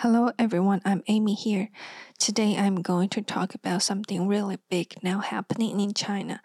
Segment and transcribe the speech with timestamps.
[0.00, 1.70] Hello everyone, I'm Amy here.
[2.18, 6.42] Today I'm going to talk about something really big now happening in China.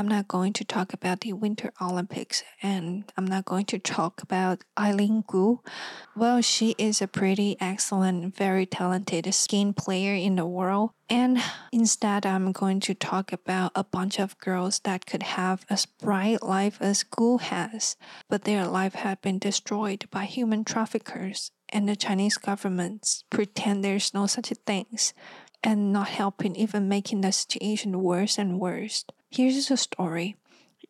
[0.00, 4.22] I'm not going to talk about the Winter Olympics and I'm not going to talk
[4.22, 5.60] about Eileen Gu.
[6.16, 10.92] Well, she is a pretty excellent, very talented skiing player in the world.
[11.10, 15.84] And instead, I'm going to talk about a bunch of girls that could have as
[15.84, 17.96] bright life as Gu has,
[18.30, 24.14] but their life had been destroyed by human traffickers and the Chinese governments pretend there's
[24.14, 25.12] no such things
[25.62, 29.04] and not helping even making the situation worse and worse.
[29.32, 30.34] Here's the story.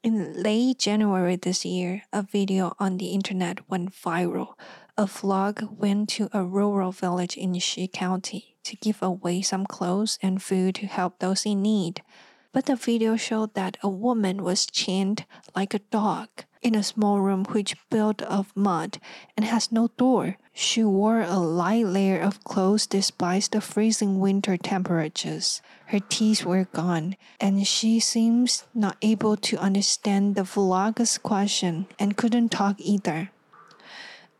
[0.02, 4.54] In late January this year, a video on the internet went viral.
[4.96, 10.18] A vlog went to a rural village in Xi County to give away some clothes
[10.22, 12.02] and food to help those in need.
[12.50, 16.30] But the video showed that a woman was chained like a dog
[16.62, 18.98] in a small room which built of mud
[19.36, 20.36] and has no door.
[20.52, 25.62] She wore a light layer of clothes despite the freezing winter temperatures.
[25.86, 32.16] Her teeth were gone, and she seems not able to understand the vlogger's question and
[32.16, 33.30] couldn't talk either.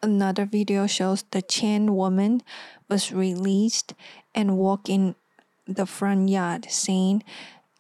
[0.03, 2.43] Another video shows the chained woman
[2.89, 3.95] was released
[4.35, 5.15] and walked in
[5.67, 7.23] the front yard saying,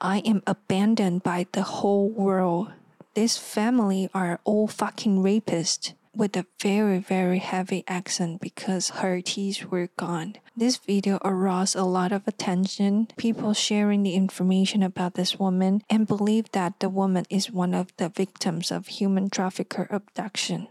[0.00, 2.72] I am abandoned by the whole world
[3.14, 9.64] this family are all fucking rapists with a very, very heavy accent because her teeth
[9.66, 10.36] were gone.
[10.56, 16.06] This video aroused a lot of attention, people sharing the information about this woman and
[16.06, 20.68] believe that the woman is one of the victims of human trafficker abduction.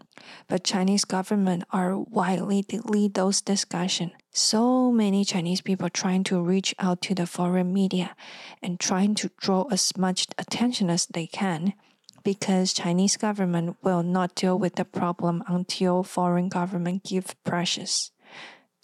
[0.48, 4.12] But Chinese government are widely delete those discussion.
[4.32, 8.16] So many Chinese people trying to reach out to the foreign media
[8.62, 11.74] and trying to draw as much attention as they can
[12.24, 18.12] because Chinese government will not deal with the problem until foreign government give pressures.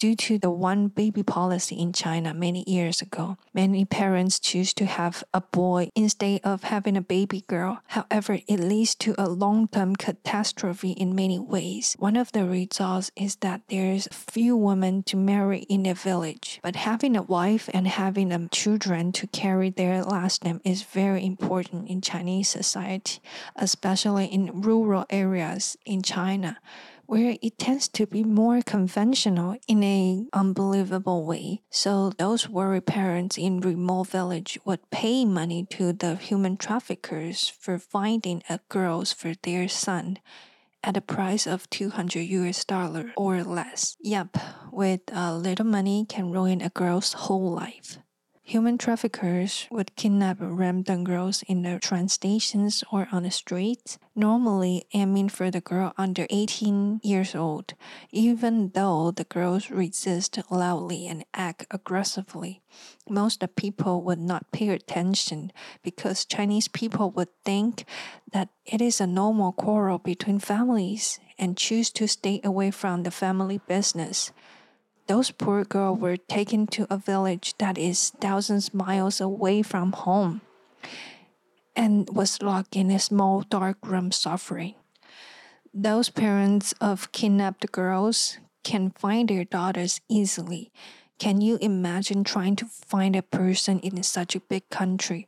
[0.06, 4.86] Due to the one baby policy in China many years ago, many parents choose to
[4.86, 7.82] have a boy instead of having a baby girl.
[7.88, 11.96] However, it leads to a long term catastrophe in many ways.
[11.98, 16.76] One of the results is that there's few women to marry in a village, but
[16.76, 21.90] having a wife and having a children to carry their last name is very important
[21.90, 23.22] in Chinese society,
[23.56, 26.60] especially in rural areas in China
[27.08, 31.62] where it tends to be more conventional in a unbelievable way.
[31.70, 37.78] So those worried parents in remote village would pay money to the human traffickers for
[37.80, 40.20] finding a girls for their son
[40.84, 43.98] at a price of 200 US dollar or less.
[44.02, 44.38] Yep,
[44.72, 47.98] with a little money can ruin a girl's whole life.
[48.48, 54.86] Human traffickers would kidnap random girls in the train stations or on the streets, normally
[54.94, 57.74] aiming for the girl under 18 years old,
[58.12, 62.62] even though the girls resist loudly and act aggressively.
[63.10, 65.52] Most people would not pay attention
[65.82, 67.84] because Chinese people would think
[68.32, 73.12] that it is a normal quarrel between families and choose to stay away from the
[73.12, 74.32] family business.
[75.08, 80.42] Those poor girls were taken to a village that is thousands miles away from home
[81.76, 84.74] and was locked in a small dark room suffering.
[85.74, 90.72] Those parents of kidnapped girls can find their daughters easily.
[91.20, 95.28] Can you imagine trying to find a person in such a big country?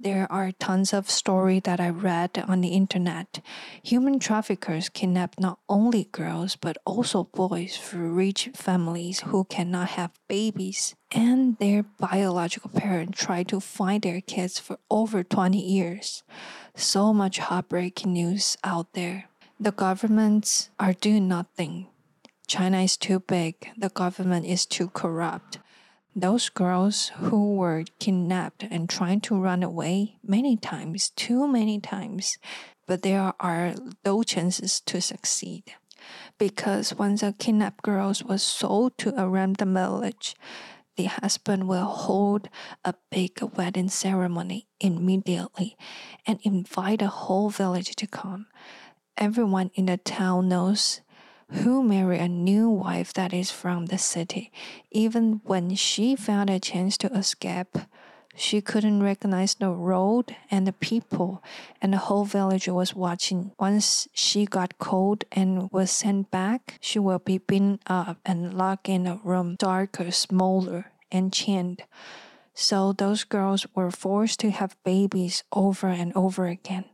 [0.00, 3.40] There are tons of stories that I read on the internet.
[3.82, 10.12] Human traffickers kidnap not only girls but also boys for rich families who cannot have
[10.28, 10.94] babies.
[11.10, 16.22] And their biological parents try to find their kids for over 20 years.
[16.76, 19.28] So much heartbreaking news out there.
[19.58, 21.88] The governments are doing nothing.
[22.46, 25.58] China is too big, the government is too corrupt.
[26.16, 32.38] Those girls who were kidnapped and trying to run away many times, too many times,
[32.86, 33.74] but there are
[34.04, 35.64] low chances to succeed.
[36.38, 40.34] Because once a kidnapped girl was sold to a random village,
[40.96, 42.48] the husband will hold
[42.84, 45.76] a big wedding ceremony immediately
[46.26, 48.46] and invite the whole village to come.
[49.16, 51.00] Everyone in the town knows
[51.50, 54.52] who marry a new wife that is from the city.
[54.90, 57.78] Even when she found a chance to escape,
[58.34, 61.42] she couldn't recognize the road and the people,
[61.82, 63.50] and the whole village was watching.
[63.58, 68.88] Once she got cold and was sent back, she will be beaten up and locked
[68.88, 71.82] in a room darker, smaller, and chained.
[72.54, 76.84] So those girls were forced to have babies over and over again.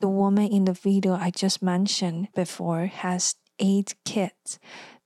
[0.00, 4.58] The woman in the video I just mentioned before has eight kids.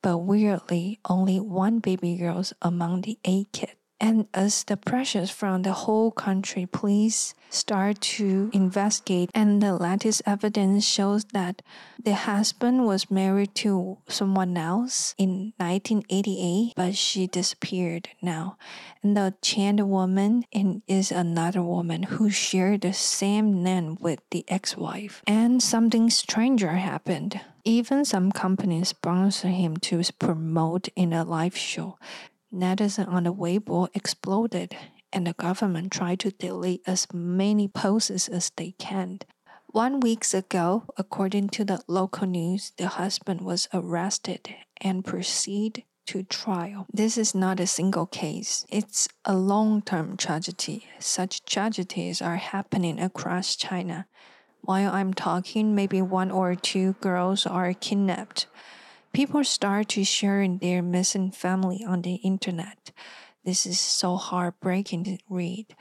[0.02, 3.76] but weirdly, only one baby girl's among the eight kids.
[4.00, 10.22] And as the pressures from the whole country police start to investigate, and the latest
[10.26, 11.62] evidence shows that
[12.02, 18.58] the husband was married to someone else in 1988, but she disappeared now.
[19.04, 20.42] And the chained woman
[20.88, 25.22] is another woman who shared the same name with the ex wife.
[25.28, 27.40] And something stranger happened.
[27.64, 31.96] Even some companies sponsor him to promote in a live show
[32.52, 34.76] netizen on the Weibo exploded,
[35.12, 39.20] and the government tried to delete as many posts as they can.
[39.68, 46.24] One week ago, according to the local news, the husband was arrested and proceed to
[46.24, 46.86] trial.
[46.92, 48.66] This is not a single case.
[48.68, 50.86] It's a long-term tragedy.
[50.98, 54.06] Such tragedies are happening across China.
[54.62, 58.46] While I'm talking, maybe one or two girls are kidnapped
[59.12, 62.92] people start to share their missing family on the internet.
[63.44, 65.74] This is so heartbreaking to read.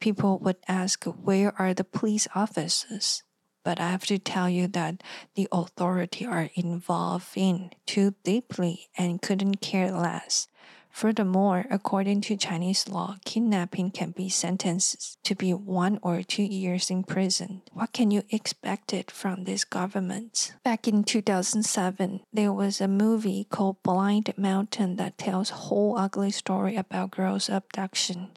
[0.00, 3.22] People would ask, Where are the police officers?
[3.64, 5.02] But I have to tell you that
[5.34, 10.48] the authority are involved in too deeply and couldn't care less.
[10.94, 16.88] Furthermore, according to Chinese law, kidnapping can be sentenced to be one or two years
[16.88, 17.62] in prison.
[17.72, 20.54] What can you expect it from this government?
[20.62, 26.76] Back in 2007, there was a movie called Blind Mountain that tells whole ugly story
[26.76, 28.28] about girls' abduction.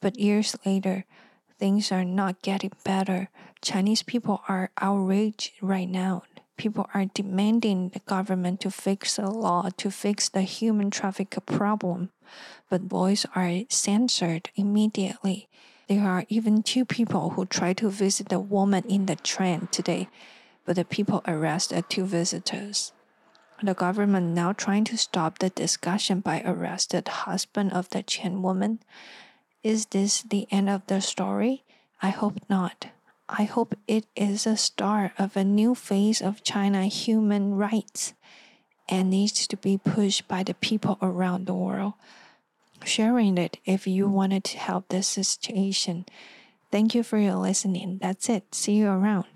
[0.00, 1.04] But years later,
[1.58, 3.28] things are not getting better.
[3.60, 6.22] Chinese people are outraged right now
[6.58, 12.10] people are demanding the government to fix the law to fix the human traffic problem,
[12.68, 15.48] but boys are censored immediately.
[15.88, 20.08] There are even two people who tried to visit the woman in the train today,
[20.66, 22.92] but the people arrested two visitors.
[23.62, 28.80] The government now trying to stop the discussion by arrested husband of the Chen woman.
[29.62, 31.64] Is this the end of the story?
[32.02, 32.88] I hope not.
[33.28, 38.14] I hope it is a start of a new phase of China human rights
[38.88, 41.92] and needs to be pushed by the people around the world.
[42.84, 46.06] Sharing it if you wanted to help this situation.
[46.70, 47.98] Thank you for your listening.
[48.00, 48.54] That's it.
[48.54, 49.26] See you around.